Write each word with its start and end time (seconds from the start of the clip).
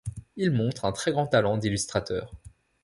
Il 0.35 0.49
montre 0.49 0.85
un 0.85 0.91
très 0.93 1.11
grand 1.11 1.27
talent 1.27 1.59
d’illustrateur. 1.59 2.33